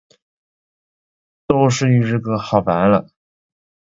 [1.45, 3.09] 都是预制歌，好完了